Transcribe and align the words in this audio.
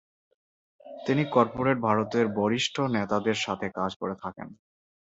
তিনি 1.05 1.23
কর্পোরেট 1.31 1.77
ভারতের 1.79 2.25
বরিষ্ঠ 2.37 2.75
নেতাদের 2.95 3.37
সাথে 3.45 3.67
কাজ 3.77 3.91
করে 3.95 4.15
থাকেন। 4.23 4.47